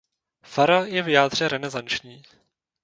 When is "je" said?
0.85-1.01